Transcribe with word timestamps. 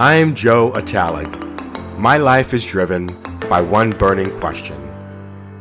I'm 0.00 0.36
Joe 0.36 0.70
Atalig. 0.76 1.28
My 1.98 2.18
life 2.18 2.54
is 2.54 2.64
driven 2.64 3.08
by 3.50 3.60
one 3.60 3.90
burning 3.90 4.30
question 4.38 4.76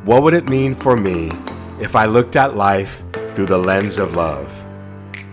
What 0.06 0.22
would 0.22 0.36
it 0.36 0.48
mean 0.48 0.76
for 0.76 0.96
me 0.96 1.32
if 1.82 1.96
I 1.96 2.06
looked 2.06 2.36
at 2.36 2.56
life 2.56 3.02
through 3.34 3.48
the 3.48 3.58
lens 3.58 3.98
of 3.98 4.14
love? 4.14 4.48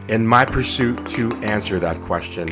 In 0.08 0.26
my 0.26 0.46
pursuit 0.46 1.04
to 1.08 1.30
answer 1.42 1.78
that 1.80 2.00
question, 2.00 2.48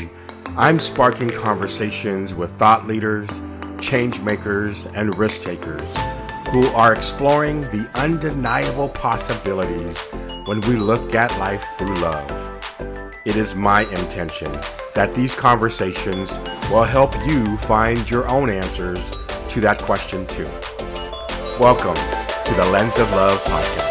I'm 0.55 0.79
sparking 0.79 1.31
conversations 1.31 2.35
with 2.35 2.53
thought 2.59 2.87
leaders, 2.87 3.41
change 3.81 4.21
makers, 4.21 4.85
and 4.89 5.17
risk 5.17 5.45
takers 5.45 5.97
who 6.51 6.67
are 6.75 6.93
exploring 6.93 7.63
the 7.63 7.91
undeniable 7.95 8.91
possibilities 8.91 10.05
when 10.45 10.61
we 10.69 10.77
look 10.77 11.15
at 11.15 11.35
life 11.39 11.65
through 11.79 11.95
love. 11.95 12.31
It 13.25 13.37
is 13.37 13.55
my 13.55 13.87
intention 13.87 14.53
that 14.95 15.15
these 15.15 15.35
conversations 15.35 16.39
will 16.71 16.83
help 16.83 17.15
you 17.27 17.57
find 17.57 18.11
your 18.11 18.31
own 18.31 18.51
answers 18.51 19.11
to 19.49 19.61
that 19.61 19.81
question 19.81 20.27
too. 20.27 20.49
Welcome 21.59 21.97
to 22.45 22.55
the 22.55 22.69
Lens 22.71 22.99
of 22.99 23.11
Love 23.13 23.43
podcast. 23.45 23.89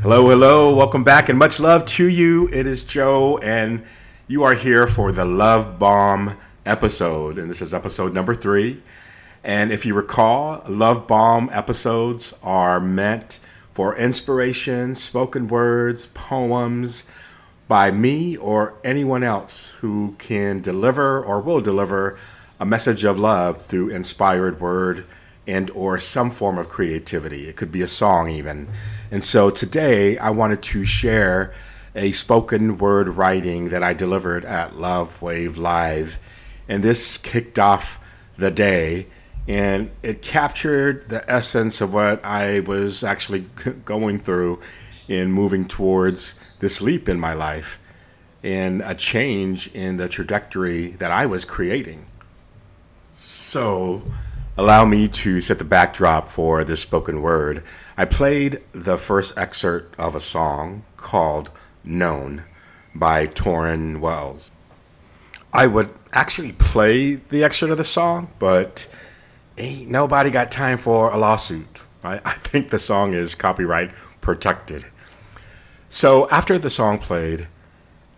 Hello, 0.00 0.30
hello, 0.30 0.74
welcome 0.74 1.04
back, 1.04 1.28
and 1.28 1.38
much 1.38 1.60
love 1.60 1.84
to 1.84 2.06
you. 2.06 2.48
It 2.48 2.66
is 2.66 2.84
Joe, 2.84 3.36
and 3.38 3.84
you 4.26 4.42
are 4.42 4.54
here 4.54 4.86
for 4.86 5.12
the 5.12 5.26
Love 5.26 5.78
Bomb 5.78 6.38
episode, 6.64 7.36
and 7.36 7.50
this 7.50 7.60
is 7.60 7.74
episode 7.74 8.14
number 8.14 8.34
three. 8.34 8.80
And 9.44 9.70
if 9.70 9.86
you 9.86 9.94
recall, 9.94 10.62
Love 10.68 11.06
Bomb 11.06 11.48
episodes 11.52 12.34
are 12.42 12.80
meant 12.80 13.40
for 13.72 13.96
inspiration, 13.96 14.94
spoken 14.94 15.48
words, 15.48 16.06
poems 16.06 17.04
by 17.68 17.90
me 17.90 18.36
or 18.36 18.74
anyone 18.82 19.22
else 19.22 19.72
who 19.80 20.16
can 20.18 20.60
deliver 20.60 21.22
or 21.22 21.40
will 21.40 21.60
deliver 21.60 22.18
a 22.58 22.66
message 22.66 23.04
of 23.04 23.18
love 23.18 23.62
through 23.62 23.90
inspired 23.90 24.60
word 24.60 25.04
and 25.46 25.70
or 25.70 26.00
some 26.00 26.30
form 26.30 26.58
of 26.58 26.68
creativity. 26.68 27.46
It 27.46 27.56
could 27.56 27.70
be 27.70 27.82
a 27.82 27.86
song 27.86 28.30
even. 28.30 28.68
And 29.10 29.22
so 29.22 29.50
today 29.50 30.18
I 30.18 30.30
wanted 30.30 30.62
to 30.62 30.84
share 30.84 31.54
a 31.94 32.12
spoken 32.12 32.78
word 32.78 33.08
writing 33.08 33.68
that 33.68 33.82
I 33.82 33.92
delivered 33.92 34.44
at 34.44 34.76
Love 34.76 35.22
Wave 35.22 35.56
Live 35.56 36.18
and 36.68 36.82
this 36.82 37.16
kicked 37.16 37.58
off 37.58 37.98
the 38.36 38.50
day 38.50 39.06
and 39.48 39.90
it 40.02 40.20
captured 40.20 41.08
the 41.08 41.28
essence 41.28 41.80
of 41.80 41.94
what 41.94 42.22
I 42.22 42.60
was 42.60 43.02
actually 43.02 43.46
going 43.86 44.18
through 44.18 44.60
in 45.08 45.32
moving 45.32 45.64
towards 45.66 46.34
this 46.60 46.82
leap 46.82 47.08
in 47.08 47.18
my 47.18 47.32
life 47.32 47.80
and 48.44 48.82
a 48.82 48.94
change 48.94 49.68
in 49.74 49.96
the 49.96 50.06
trajectory 50.08 50.90
that 50.92 51.10
I 51.10 51.24
was 51.24 51.46
creating. 51.46 52.08
So, 53.10 54.04
allow 54.56 54.84
me 54.84 55.08
to 55.08 55.40
set 55.40 55.58
the 55.58 55.64
backdrop 55.64 56.28
for 56.28 56.62
this 56.62 56.82
spoken 56.82 57.22
word. 57.22 57.64
I 57.96 58.04
played 58.04 58.60
the 58.72 58.98
first 58.98 59.36
excerpt 59.36 59.98
of 59.98 60.14
a 60.14 60.20
song 60.20 60.84
called 60.98 61.50
Known 61.82 62.44
by 62.94 63.26
Tauren 63.26 63.98
Wells. 63.98 64.52
I 65.52 65.66
would 65.66 65.92
actually 66.12 66.52
play 66.52 67.14
the 67.14 67.42
excerpt 67.42 67.72
of 67.72 67.78
the 67.78 67.84
song, 67.84 68.30
but 68.38 68.86
ain't 69.58 69.90
nobody 69.90 70.30
got 70.30 70.50
time 70.50 70.78
for 70.78 71.10
a 71.10 71.16
lawsuit. 71.16 71.82
I, 72.02 72.20
I 72.24 72.32
think 72.34 72.70
the 72.70 72.78
song 72.78 73.14
is 73.14 73.34
copyright 73.34 73.90
protected. 74.20 74.86
So 75.88 76.28
after 76.30 76.58
the 76.58 76.70
song 76.70 76.98
played, 76.98 77.48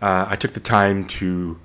uh, 0.01 0.25
I 0.27 0.35
took 0.35 0.53
the 0.53 0.59
time 0.59 1.05
to 1.05 1.59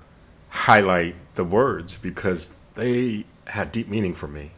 highlight 0.48 1.16
the 1.34 1.44
words 1.44 1.98
because 1.98 2.54
they 2.74 3.24
had 3.48 3.72
deep 3.72 3.88
meaning 3.88 4.14
for 4.14 4.28
me. 4.28 4.52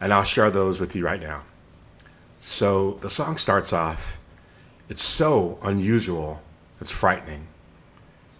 And 0.00 0.12
I'll 0.12 0.24
share 0.24 0.50
those 0.50 0.80
with 0.80 0.96
you 0.96 1.04
right 1.04 1.20
now. 1.20 1.42
So 2.38 2.98
the 3.00 3.10
song 3.10 3.36
starts 3.36 3.72
off 3.72 4.18
It's 4.88 5.02
so 5.02 5.58
unusual, 5.62 6.42
it's 6.80 6.90
frightening. 6.90 7.46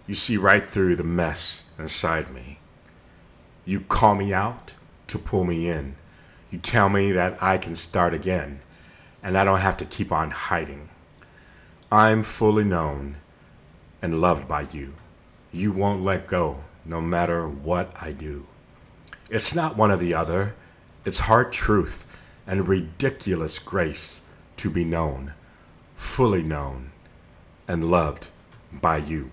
You 0.05 0.15
see 0.15 0.35
right 0.35 0.65
through 0.65 0.97
the 0.97 1.03
mess 1.03 1.63
inside 1.79 2.29
me. 2.29 2.59
You 3.65 3.79
call 3.79 4.15
me 4.15 4.33
out 4.33 4.75
to 5.07 5.17
pull 5.17 5.45
me 5.45 5.69
in. 5.69 5.95
You 6.53 6.59
tell 6.59 6.87
me 6.87 7.11
that 7.13 7.41
I 7.41 7.57
can 7.57 7.73
start 7.73 8.13
again 8.13 8.59
and 9.23 9.35
I 9.35 9.43
don't 9.43 9.61
have 9.61 9.75
to 9.77 9.85
keep 9.85 10.11
on 10.11 10.29
hiding. 10.29 10.89
I'm 11.91 12.21
fully 12.21 12.63
known 12.63 13.15
and 14.03 14.21
loved 14.21 14.47
by 14.47 14.67
you. 14.71 14.93
You 15.51 15.71
won't 15.71 16.03
let 16.03 16.27
go 16.27 16.59
no 16.85 17.01
matter 17.01 17.47
what 17.47 17.91
I 17.99 18.11
do. 18.11 18.45
It's 19.31 19.55
not 19.55 19.75
one 19.75 19.89
or 19.89 19.97
the 19.97 20.13
other, 20.13 20.53
it's 21.05 21.21
hard 21.21 21.51
truth 21.51 22.05
and 22.45 22.67
ridiculous 22.67 23.57
grace 23.57 24.21
to 24.57 24.69
be 24.69 24.85
known, 24.85 25.33
fully 25.95 26.43
known, 26.43 26.91
and 27.67 27.89
loved 27.89 28.27
by 28.71 28.97
you 28.97 29.31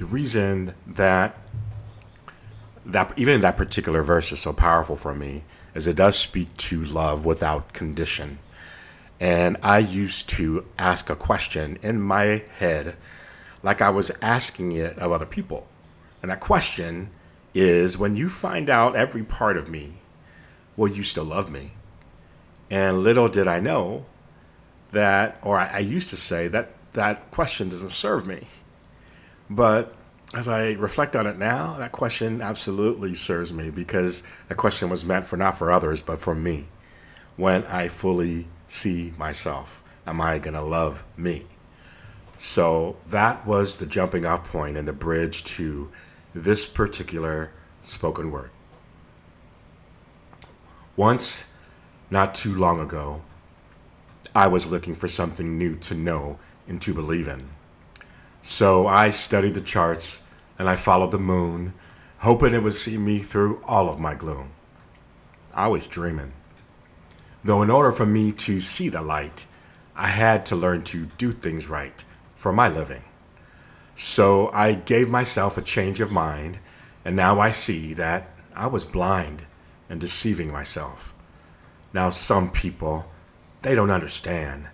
the 0.00 0.06
reason 0.06 0.74
that 0.86 1.36
that 2.92 3.12
even 3.16 3.40
that 3.40 3.56
particular 3.56 4.02
verse 4.02 4.32
is 4.32 4.40
so 4.40 4.52
powerful 4.52 4.96
for 4.96 5.14
me 5.14 5.44
is 5.74 5.86
it 5.86 5.96
does 5.96 6.18
speak 6.18 6.56
to 6.56 6.84
love 6.84 7.24
without 7.24 7.72
condition. 7.72 8.38
And 9.20 9.56
I 9.62 9.78
used 9.78 10.28
to 10.30 10.64
ask 10.78 11.10
a 11.10 11.16
question 11.16 11.78
in 11.82 12.00
my 12.00 12.42
head 12.58 12.96
like 13.62 13.82
I 13.82 13.90
was 13.90 14.10
asking 14.22 14.72
it 14.72 14.98
of 14.98 15.12
other 15.12 15.26
people. 15.26 15.68
And 16.22 16.30
that 16.30 16.40
question 16.40 17.10
is 17.54 17.98
when 17.98 18.16
you 18.16 18.28
find 18.28 18.70
out 18.70 18.96
every 18.96 19.22
part 19.22 19.56
of 19.56 19.68
me, 19.68 19.94
will 20.76 20.88
you 20.88 21.02
still 21.02 21.24
love 21.24 21.50
me? 21.50 21.72
And 22.70 23.00
little 23.00 23.28
did 23.28 23.48
I 23.48 23.60
know 23.60 24.06
that, 24.92 25.38
or 25.42 25.58
I, 25.58 25.66
I 25.66 25.78
used 25.78 26.10
to 26.10 26.16
say 26.16 26.48
that 26.48 26.70
that 26.92 27.30
question 27.30 27.68
doesn't 27.68 27.90
serve 27.90 28.26
me. 28.26 28.46
But 29.48 29.94
as 30.32 30.46
I 30.46 30.72
reflect 30.72 31.16
on 31.16 31.26
it 31.26 31.38
now, 31.38 31.74
that 31.78 31.92
question 31.92 32.40
absolutely 32.40 33.14
serves 33.14 33.52
me 33.52 33.70
because 33.70 34.22
the 34.48 34.54
question 34.54 34.88
was 34.88 35.04
meant 35.04 35.26
for 35.26 35.36
not 35.36 35.58
for 35.58 35.72
others, 35.72 36.02
but 36.02 36.20
for 36.20 36.34
me. 36.34 36.66
When 37.36 37.64
I 37.64 37.88
fully 37.88 38.46
see 38.68 39.12
myself, 39.18 39.82
am 40.06 40.20
I 40.20 40.38
going 40.38 40.54
to 40.54 40.60
love 40.60 41.04
me? 41.16 41.46
So 42.36 42.96
that 43.08 43.46
was 43.46 43.78
the 43.78 43.86
jumping 43.86 44.24
off 44.24 44.44
point 44.44 44.76
and 44.76 44.86
the 44.86 44.92
bridge 44.92 45.42
to 45.44 45.90
this 46.34 46.66
particular 46.66 47.50
spoken 47.82 48.30
word. 48.30 48.50
Once, 50.96 51.46
not 52.08 52.34
too 52.34 52.54
long 52.54 52.80
ago, 52.80 53.22
I 54.34 54.46
was 54.46 54.70
looking 54.70 54.94
for 54.94 55.08
something 55.08 55.58
new 55.58 55.76
to 55.76 55.94
know 55.94 56.38
and 56.68 56.80
to 56.82 56.94
believe 56.94 57.26
in. 57.26 57.48
So 58.42 58.86
I 58.86 59.10
studied 59.10 59.54
the 59.54 59.60
charts 59.60 60.22
and 60.58 60.68
I 60.68 60.76
followed 60.76 61.10
the 61.10 61.18
moon, 61.18 61.74
hoping 62.18 62.54
it 62.54 62.62
would 62.62 62.74
see 62.74 62.96
me 62.96 63.18
through 63.18 63.62
all 63.64 63.88
of 63.88 63.98
my 63.98 64.14
gloom. 64.14 64.52
I 65.54 65.68
was 65.68 65.86
dreaming. 65.86 66.32
Though, 67.42 67.62
in 67.62 67.70
order 67.70 67.92
for 67.92 68.06
me 68.06 68.32
to 68.32 68.60
see 68.60 68.88
the 68.88 69.00
light, 69.00 69.46
I 69.96 70.08
had 70.08 70.44
to 70.46 70.56
learn 70.56 70.82
to 70.84 71.06
do 71.18 71.32
things 71.32 71.68
right 71.68 72.04
for 72.34 72.52
my 72.52 72.68
living. 72.68 73.04
So 73.94 74.50
I 74.52 74.74
gave 74.74 75.08
myself 75.08 75.58
a 75.58 75.62
change 75.62 76.00
of 76.00 76.10
mind, 76.10 76.58
and 77.04 77.16
now 77.16 77.40
I 77.40 77.50
see 77.50 77.94
that 77.94 78.30
I 78.54 78.66
was 78.66 78.84
blind 78.84 79.44
and 79.88 80.00
deceiving 80.00 80.52
myself. 80.52 81.14
Now, 81.92 82.10
some 82.10 82.50
people, 82.50 83.10
they 83.62 83.74
don't 83.74 83.90
understand. 83.90 84.68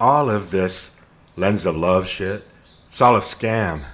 All 0.00 0.30
of 0.30 0.50
this 0.50 0.92
lens 1.36 1.66
of 1.66 1.76
love 1.76 2.08
shit 2.08 2.44
all 3.00 3.16
a 3.16 3.20
scam. 3.20 3.84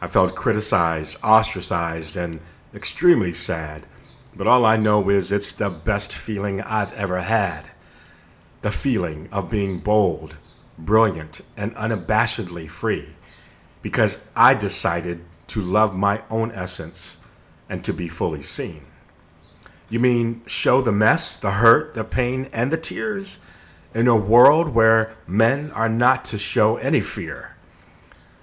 I 0.00 0.06
felt 0.08 0.34
criticized, 0.34 1.16
ostracized, 1.22 2.16
and 2.16 2.40
extremely 2.74 3.32
sad. 3.32 3.86
But 4.34 4.46
all 4.46 4.66
I 4.66 4.76
know 4.76 5.08
is 5.10 5.30
it's 5.30 5.52
the 5.52 5.70
best 5.70 6.12
feeling 6.12 6.60
I've 6.60 6.92
ever 6.94 7.22
had. 7.22 7.66
The 8.62 8.70
feeling 8.70 9.28
of 9.30 9.50
being 9.50 9.78
bold, 9.78 10.36
brilliant, 10.78 11.40
and 11.56 11.74
unabashedly 11.76 12.68
free. 12.68 13.14
Because 13.80 14.24
I 14.34 14.54
decided 14.54 15.24
to 15.48 15.60
love 15.60 15.94
my 15.94 16.22
own 16.30 16.50
essence 16.52 17.18
and 17.68 17.84
to 17.84 17.92
be 17.92 18.08
fully 18.08 18.42
seen. 18.42 18.82
You 19.88 20.00
mean 20.00 20.42
show 20.46 20.80
the 20.80 20.92
mess, 20.92 21.36
the 21.36 21.52
hurt, 21.52 21.94
the 21.94 22.04
pain, 22.04 22.48
and 22.52 22.70
the 22.70 22.76
tears 22.76 23.38
in 23.94 24.08
a 24.08 24.16
world 24.16 24.70
where 24.70 25.14
men 25.26 25.70
are 25.72 25.88
not 25.88 26.24
to 26.26 26.38
show 26.38 26.76
any 26.76 27.00
fear? 27.00 27.51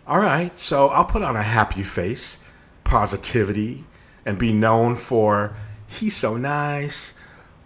All 0.09 0.17
right, 0.17 0.57
so 0.57 0.88
I'll 0.88 1.06
put 1.06 1.21
on 1.21 1.35
a 1.35 1.44
happy 1.44 1.83
face, 1.83 2.39
positivity, 2.83 3.83
and 4.25 4.39
be 4.39 4.51
known 4.51 4.95
for 4.95 5.56
he's 5.85 6.17
so 6.17 6.35
nice. 6.35 7.13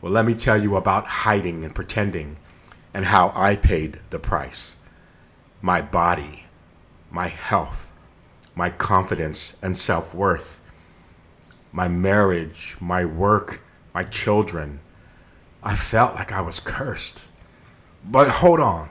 Well, 0.01 0.11
let 0.11 0.25
me 0.25 0.33
tell 0.33 0.61
you 0.61 0.75
about 0.75 1.07
hiding 1.23 1.63
and 1.63 1.73
pretending 1.73 2.35
and 2.93 3.05
how 3.05 3.31
I 3.33 3.55
paid 3.55 4.01
the 4.09 4.19
price. 4.19 4.75
My 5.61 5.81
body, 5.81 6.43
my 7.09 7.29
health, 7.29 7.93
my 8.55 8.69
confidence 8.69 9.55
and 9.61 9.77
self 9.77 10.13
worth, 10.13 10.59
my 11.71 11.87
marriage, 11.87 12.75
my 12.81 13.05
work, 13.05 13.61
my 13.95 14.03
children. 14.03 14.81
I 15.63 15.77
felt 15.77 16.15
like 16.15 16.33
I 16.33 16.41
was 16.41 16.59
cursed. 16.59 17.23
But 18.03 18.27
hold 18.27 18.59
on. 18.59 18.89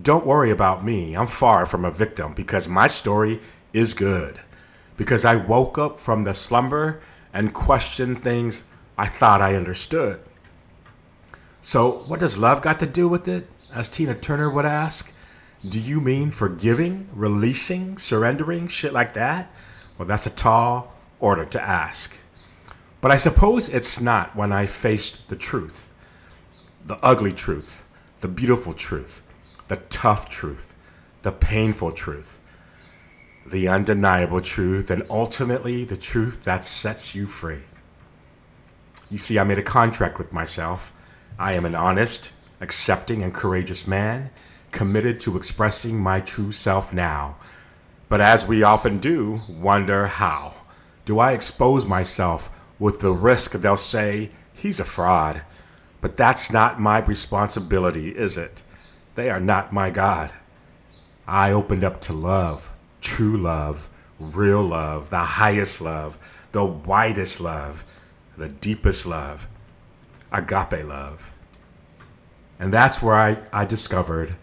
Don't 0.00 0.26
worry 0.26 0.50
about 0.50 0.84
me. 0.84 1.14
I'm 1.14 1.26
far 1.26 1.66
from 1.66 1.84
a 1.84 1.90
victim 1.90 2.34
because 2.34 2.68
my 2.68 2.86
story 2.86 3.40
is 3.72 3.94
good. 3.94 4.40
Because 4.96 5.24
I 5.24 5.36
woke 5.36 5.78
up 5.78 5.98
from 5.98 6.24
the 6.24 6.34
slumber 6.34 7.00
and 7.32 7.54
questioned 7.54 8.22
things 8.22 8.64
I 8.96 9.06
thought 9.06 9.42
I 9.42 9.54
understood. 9.54 10.20
So, 11.60 12.04
what 12.06 12.20
does 12.20 12.38
love 12.38 12.62
got 12.62 12.78
to 12.80 12.86
do 12.86 13.08
with 13.08 13.26
it? 13.28 13.48
As 13.74 13.88
Tina 13.88 14.14
Turner 14.14 14.48
would 14.48 14.64
ask. 14.64 15.12
Do 15.68 15.80
you 15.80 16.00
mean 16.00 16.30
forgiving, 16.30 17.08
releasing, 17.12 17.98
surrendering, 17.98 18.68
shit 18.68 18.92
like 18.92 19.14
that? 19.14 19.50
Well, 19.98 20.06
that's 20.06 20.26
a 20.26 20.30
tall 20.30 20.94
order 21.18 21.44
to 21.44 21.60
ask. 21.60 22.16
But 23.00 23.10
I 23.10 23.16
suppose 23.16 23.68
it's 23.68 24.00
not 24.00 24.36
when 24.36 24.52
I 24.52 24.66
faced 24.66 25.28
the 25.28 25.36
truth 25.36 25.92
the 26.86 27.04
ugly 27.04 27.32
truth, 27.32 27.84
the 28.20 28.28
beautiful 28.28 28.72
truth, 28.72 29.22
the 29.68 29.76
tough 29.76 30.28
truth, 30.28 30.74
the 31.22 31.32
painful 31.32 31.92
truth, 31.92 32.40
the 33.44 33.68
undeniable 33.68 34.40
truth, 34.40 34.90
and 34.90 35.04
ultimately 35.08 35.84
the 35.84 35.96
truth 35.96 36.44
that 36.44 36.64
sets 36.64 37.14
you 37.14 37.26
free. 37.26 37.62
You 39.10 39.18
see, 39.18 39.38
I 39.38 39.44
made 39.44 39.58
a 39.58 39.62
contract 39.62 40.18
with 40.18 40.32
myself. 40.32 40.92
I 41.38 41.52
am 41.52 41.64
an 41.64 41.74
honest, 41.74 42.32
accepting, 42.60 43.22
and 43.22 43.32
courageous 43.32 43.86
man, 43.86 44.30
committed 44.72 45.20
to 45.20 45.36
expressing 45.36 45.98
my 45.98 46.20
true 46.20 46.52
self 46.52 46.92
now. 46.92 47.36
But 48.08 48.20
as 48.20 48.46
we 48.46 48.62
often 48.62 48.98
do, 48.98 49.42
wonder 49.48 50.06
how. 50.06 50.54
Do 51.04 51.18
I 51.18 51.32
expose 51.32 51.86
myself 51.86 52.50
with 52.78 53.00
the 53.00 53.12
risk 53.12 53.52
they'll 53.52 53.76
say, 53.76 54.30
he's 54.52 54.80
a 54.80 54.84
fraud? 54.84 55.42
But 56.00 56.16
that's 56.16 56.52
not 56.52 56.80
my 56.80 56.98
responsibility, 56.98 58.10
is 58.10 58.36
it? 58.36 58.62
They 59.16 59.30
are 59.30 59.40
not 59.40 59.72
my 59.72 59.88
God. 59.88 60.32
I 61.26 61.50
opened 61.50 61.82
up 61.82 62.00
to 62.02 62.12
love, 62.12 62.70
true 63.00 63.36
love, 63.36 63.88
real 64.20 64.62
love, 64.62 65.08
the 65.08 65.18
highest 65.18 65.80
love, 65.80 66.18
the 66.52 66.64
widest 66.64 67.40
love, 67.40 67.84
the 68.36 68.48
deepest 68.48 69.06
love, 69.06 69.48
agape 70.30 70.84
love. 70.84 71.32
And 72.60 72.72
that's 72.72 73.02
where 73.02 73.14
I, 73.14 73.38
I 73.52 73.64
discovered 73.64 74.36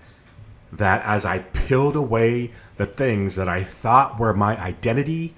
that 0.72 1.04
as 1.06 1.24
I 1.24 1.40
peeled 1.40 1.96
away 1.96 2.52
the 2.78 2.88
things 2.88 3.36
that 3.36 3.48
I 3.48 3.62
thought 3.64 4.20
were 4.20 4.34
my 4.34 4.60
identity 4.60 5.36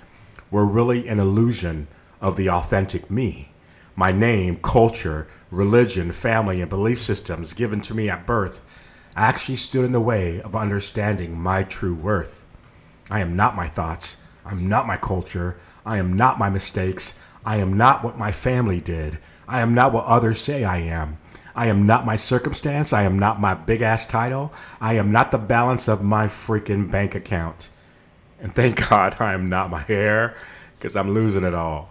were 0.50 0.66
really 0.66 1.10
an 1.10 1.20
illusion 1.20 1.88
of 2.22 2.38
the 2.38 2.50
authentic 2.50 3.12
me. 3.12 3.50
My 3.98 4.14
name, 4.14 4.60
culture, 4.62 5.28
religion, 5.52 6.14
family, 6.14 6.62
and 6.62 6.70
belief 6.70 7.00
systems 7.00 7.54
given 7.54 7.82
to 7.82 7.94
me 7.94 8.10
at 8.10 8.26
birth 8.26 8.62
actually 9.16 9.56
stood 9.56 9.86
in 9.86 9.92
the 9.92 10.02
way 10.02 10.42
of 10.42 10.56
understanding 10.56 11.40
my 11.40 11.64
true 11.64 11.96
worth. 11.96 12.46
I 13.10 13.20
am 13.22 13.36
not 13.36 13.56
my 13.56 13.68
thoughts. 13.68 14.18
I'm 14.46 14.68
not 14.68 14.88
my 14.88 14.98
culture. 14.98 15.58
I 15.86 15.98
am 15.98 16.14
not 16.14 16.40
my 16.40 16.50
mistakes. 16.50 17.18
I 17.46 17.58
am 17.58 17.74
not 17.74 18.04
what 18.04 18.18
my 18.18 18.32
family 18.32 18.82
did. 18.82 19.20
I 19.48 19.62
am 19.62 19.74
not 19.74 19.94
what 19.94 20.06
others 20.06 20.42
say 20.42 20.64
I 20.64 20.80
am. 20.80 21.18
I 21.56 21.68
am 21.68 21.86
not 21.86 22.06
my 22.06 22.18
circumstance. 22.18 22.92
I 22.92 23.04
am 23.04 23.18
not 23.18 23.40
my 23.40 23.54
big 23.54 23.82
ass 23.82 24.06
title. 24.06 24.52
I 24.82 24.94
am 24.94 25.12
not 25.12 25.32
the 25.32 25.38
balance 25.38 25.88
of 25.88 26.04
my 26.04 26.26
freaking 26.26 26.92
bank 26.92 27.16
account. 27.16 27.70
And 28.42 28.54
thank 28.54 28.90
God 28.90 29.16
I 29.20 29.34
am 29.34 29.48
not 29.48 29.70
my 29.70 29.82
hair 29.82 30.36
because 30.78 30.96
I'm 30.96 31.14
losing 31.14 31.46
it 31.46 31.54
all. 31.54 31.90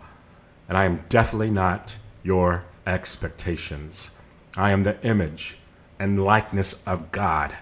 And 0.68 0.76
I 0.76 0.84
am 0.84 1.04
definitely 1.08 1.50
not 1.50 1.96
your 2.22 2.64
expectations. 2.86 4.10
I 4.56 4.70
am 4.70 4.82
the 4.82 5.00
image 5.06 5.56
and 5.98 6.24
likeness 6.24 6.82
of 6.86 7.12
God. 7.12 7.54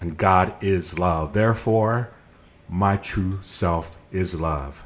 And 0.00 0.16
God 0.16 0.54
is 0.62 0.98
love. 0.98 1.32
Therefore, 1.32 2.10
my 2.68 2.96
true 2.96 3.38
self 3.42 3.96
is 4.10 4.40
love. 4.40 4.84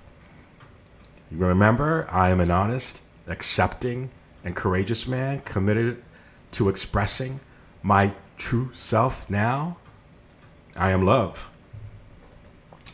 You 1.31 1.39
remember, 1.39 2.07
I 2.11 2.31
am 2.31 2.41
an 2.41 2.51
honest, 2.51 3.03
accepting, 3.27 4.11
and 4.45 4.57
courageous 4.57 5.07
man 5.07 5.41
committed 5.41 6.03
to 6.53 6.69
expressing 6.69 7.41
my 7.83 8.13
true 8.37 8.71
self 8.73 9.29
now. 9.29 9.77
I 10.77 10.91
am 10.91 11.03
love. 11.03 11.49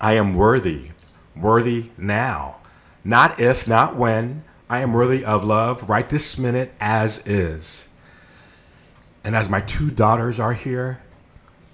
I 0.01 0.15
am 0.15 0.35
worthy, 0.35 0.91
worthy 1.37 1.91
now. 1.99 2.57
Not 3.05 3.39
if, 3.39 3.69
not 3.69 3.97
when. 3.97 4.45
I 4.69 4.81
am 4.81 4.93
worthy 4.93 5.25
of 5.25 5.45
love 5.45 5.89
right 5.89 6.09
this 6.09 6.39
minute 6.39 6.73
as 6.81 7.27
is. 7.27 7.90
And 9.23 9.37
as 9.37 9.49
my 9.49 9.61
two 9.61 9.91
daughters 9.91 10.41
are 10.41 10.55
here, 10.55 11.03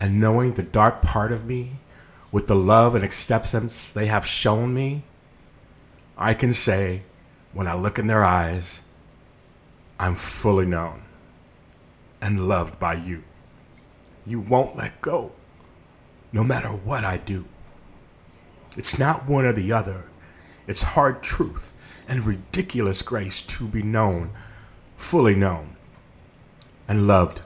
and 0.00 0.20
knowing 0.20 0.54
the 0.54 0.62
dark 0.62 1.02
part 1.02 1.32
of 1.32 1.46
me 1.46 1.76
with 2.30 2.46
the 2.48 2.54
love 2.54 2.94
and 2.94 3.04
acceptance 3.04 3.90
they 3.92 4.06
have 4.06 4.26
shown 4.26 4.74
me, 4.74 5.02
I 6.18 6.34
can 6.34 6.52
say, 6.52 7.02
when 7.52 7.66
I 7.66 7.74
look 7.74 7.98
in 7.98 8.06
their 8.06 8.24
eyes, 8.24 8.82
I'm 9.98 10.14
fully 10.14 10.66
known 10.66 11.02
and 12.20 12.48
loved 12.48 12.78
by 12.78 12.94
you. 12.94 13.22
You 14.26 14.40
won't 14.40 14.76
let 14.76 15.00
go, 15.00 15.32
no 16.32 16.42
matter 16.42 16.68
what 16.68 17.04
I 17.04 17.16
do. 17.16 17.46
It's 18.76 18.98
not 18.98 19.26
one 19.26 19.44
or 19.44 19.52
the 19.52 19.72
other, 19.72 20.04
it's 20.66 20.82
hard 20.82 21.22
truth 21.22 21.72
and 22.08 22.26
ridiculous 22.26 23.02
grace 23.02 23.42
to 23.42 23.66
be 23.66 23.82
known, 23.82 24.30
fully 24.96 25.34
known, 25.34 25.76
and 26.88 27.06
loved 27.06 27.42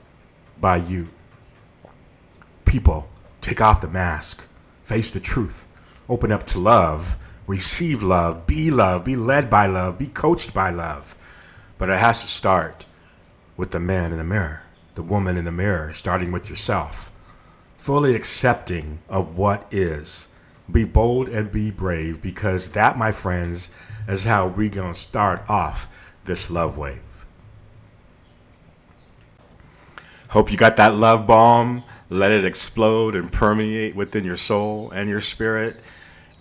by 0.61 0.77
you. 0.77 1.09
People, 2.65 3.09
take 3.41 3.61
off 3.61 3.81
the 3.81 3.89
mask, 3.89 4.47
face 4.85 5.13
the 5.13 5.21
truth, 5.21 5.67
open 6.09 6.31
up 6.31 6.47
to 6.47 6.59
love 6.59 7.17
receive 7.51 8.01
love, 8.01 8.47
be 8.47 8.71
love, 8.71 9.05
be 9.05 9.17
led 9.17 9.51
by 9.51 9.67
love, 9.67 9.99
be 9.99 10.07
coached 10.07 10.55
by 10.55 10.71
love. 10.71 11.17
But 11.79 11.91
it 11.91 11.99
has 11.99 12.21
to 12.21 12.29
start 12.29 12.87
with 13.57 13.73
the 13.73 13.81
man 13.81 14.13
in 14.13 14.19
the 14.19 14.25
mirror, 14.25 14.63
the 14.95 15.03
woman 15.03 15.37
in 15.37 15.47
the 15.47 15.51
mirror, 15.51 15.93
starting 15.93 16.31
with 16.31 16.49
yourself. 16.49 17.11
Fully 17.77 18.15
accepting 18.15 19.01
of 19.09 19.37
what 19.37 19.67
is. 19.73 20.29
Be 20.71 20.85
bold 20.85 21.29
and 21.29 21.51
be 21.51 21.73
brave 21.73 22.23
because 22.23 22.71
that, 22.71 22.97
my 22.97 23.11
friends, 23.11 23.71
is 24.07 24.27
how 24.27 24.47
we're 24.47 24.69
going 24.69 24.93
to 24.93 24.99
start 24.99 25.43
off 25.51 25.89
this 26.27 26.53
love 26.53 26.79
wave. 26.79 27.03
Hope 30.31 30.53
you 30.53 30.57
got 30.57 30.77
that 30.77 30.95
love 30.95 31.27
bomb. 31.27 31.83
Let 32.09 32.31
it 32.31 32.45
explode 32.45 33.17
and 33.17 33.33
permeate 33.33 33.97
within 33.97 34.25
your 34.25 34.37
soul 34.37 34.91
and 34.93 35.09
your 35.11 35.21
spirit 35.21 35.81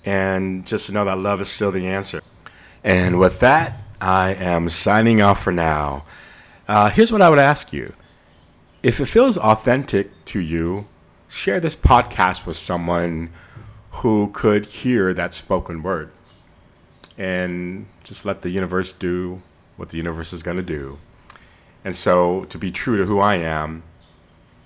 and 0.05 0.65
just 0.65 0.91
know 0.91 1.05
that 1.05 1.17
love 1.17 1.41
is 1.41 1.49
still 1.49 1.71
the 1.71 1.87
answer. 1.87 2.21
And 2.83 3.19
with 3.19 3.39
that, 3.39 3.81
I 3.99 4.35
am 4.35 4.69
signing 4.69 5.23
off 5.23 5.43
for 5.43 5.51
now. 5.51 6.05
Uh, 6.67 6.91
here's 6.91 7.11
what 7.11 7.23
I 7.23 7.31
would 7.31 7.39
ask 7.39 7.73
you 7.73 7.93
if 8.83 8.99
it 8.99 9.07
feels 9.07 9.39
authentic 9.39 10.11
to 10.25 10.39
you, 10.39 10.87
share 11.27 11.59
this 11.59 11.75
podcast 11.75 12.45
with 12.45 12.57
someone 12.57 13.31
who 13.91 14.29
could 14.33 14.67
hear 14.67 15.15
that 15.15 15.33
spoken 15.33 15.81
word. 15.81 16.11
And 17.17 17.87
just 18.03 18.23
let 18.23 18.43
the 18.43 18.51
universe 18.51 18.93
do 18.93 19.41
what 19.77 19.89
the 19.89 19.97
universe 19.97 20.31
is 20.31 20.43
going 20.43 20.57
to 20.57 20.63
do. 20.63 20.99
And 21.83 21.95
so, 21.95 22.45
to 22.45 22.57
be 22.57 22.71
true 22.71 22.97
to 22.97 23.05
who 23.05 23.19
I 23.19 23.35
am, 23.35 23.83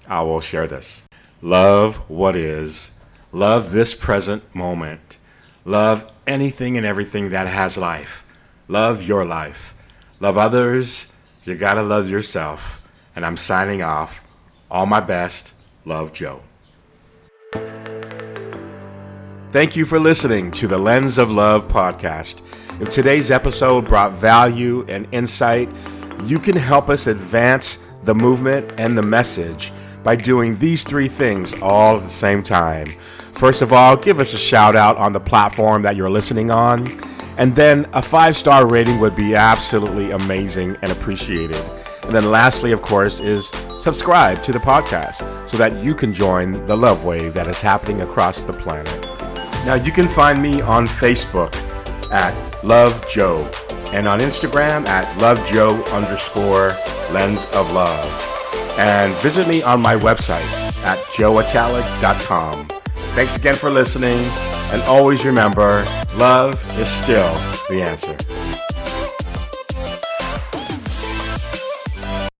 I 0.08 0.22
will 0.22 0.41
share 0.41 0.67
this. 0.67 1.05
Love 1.41 1.98
what 2.10 2.36
is, 2.36 2.93
love 3.32 3.72
this 3.72 3.93
present 3.93 4.55
moment 4.55 5.17
Love 5.65 6.12
anything 6.27 6.75
and 6.75 6.86
everything 6.86 7.29
that 7.29 7.48
has 7.48 7.77
life. 7.77 8.25
Love 8.67 9.01
your 9.01 9.24
life. 9.24 9.74
Love 10.20 10.38
others. 10.38 11.08
You 11.46 11.55
gotta 11.55 11.82
love 11.82 12.10
yourself. 12.10 12.82
And 13.15 13.25
I'm 13.25 13.38
signing 13.38 13.82
off. 13.82 14.24
All 14.70 14.86
my 14.86 15.00
best. 15.00 15.53
Love 15.86 16.12
Joe. 16.12 16.41
Thank 19.51 19.75
you 19.77 19.86
for 19.86 20.00
listening 20.00 20.51
to 20.51 20.67
the 20.67 20.77
Lens 20.77 21.17
of 21.17 21.32
Love 21.32 21.70
podcast. 21.70 22.41
If 22.82 22.89
today's 22.89 23.32
episode 23.32 23.86
brought 23.86 24.13
value 24.13 24.86
and 24.89 25.08
insight, 25.13 25.70
you 26.27 26.39
can 26.39 26.56
help 26.56 26.89
us 26.89 27.08
advance 27.08 27.80
the 28.03 28.15
movement 28.15 28.74
and 28.77 28.98
the 28.98 29.01
message 29.01 29.72
by 30.03 30.15
doing 30.15 30.58
these 30.60 30.84
three 30.84 31.08
things 31.08 31.53
all 31.62 31.98
at 31.98 32.03
the 32.03 32.10
same 32.10 32.44
time. 32.44 32.88
First 33.34 33.62
of 33.62 33.74
all, 33.74 33.96
give 33.96 34.20
us 34.20 34.34
a 34.34 34.38
shout 34.38 34.75
out 34.75 34.98
on 34.98 35.13
the 35.13 35.20
platform 35.20 35.82
that 35.84 35.96
you're 35.96 36.10
listening 36.10 36.51
on. 36.51 36.88
And 37.38 37.56
then 37.56 37.88
a 37.94 38.01
five 38.01 38.36
star 38.36 38.68
rating 38.68 39.00
would 39.00 39.15
be 39.15 39.36
absolutely 39.36 40.12
amazing 40.12 40.75
and 40.82 40.92
appreciated. 40.92 41.62
And 42.03 42.12
then 42.12 42.30
lastly, 42.30 42.74
of 42.74 42.82
course, 42.82 43.20
is 43.20 43.48
subscribe 43.77 44.44
to 44.44 44.51
the 44.51 44.60
podcast 44.60 45.50
so 45.50 45.58
that 45.58 45.84
you 45.84 45.96
can 45.96 46.13
join 46.13 46.65
the 46.65 46.75
love 46.75 47.06
wave 47.06 47.34
that 47.34 47.48
is 47.48 47.62
happening 47.62 48.01
across 48.01 48.44
the 48.44 48.53
planet. 48.53 49.10
Now, 49.65 49.75
you 49.75 49.92
can 49.92 50.08
find 50.08 50.42
me 50.42 50.62
on 50.62 50.86
Facebook 50.86 51.56
at 52.12 52.52
Love 52.63 53.08
Joe 53.10 53.50
and 53.91 54.08
on 54.08 54.20
Instagram 54.20 54.88
at 54.88 55.05
lovejoe 55.20 55.84
underscore 55.91 56.70
lens 57.12 57.46
of 57.53 57.72
love. 57.74 58.75
And 58.79 59.13
visit 59.15 59.48
me 59.48 59.62
on 59.62 59.82
my 59.82 59.96
website 59.96 60.48
at 60.84 60.98
joeatalig.com. 61.15 62.67
Thanks 63.15 63.36
again 63.38 63.55
for 63.55 63.70
listening, 63.70 64.17
and 64.72 64.82
always 64.84 65.24
remember 65.25 65.86
love 66.15 66.55
is 66.79 66.89
still 66.89 67.34
the 67.70 67.84
answer. 67.84 68.17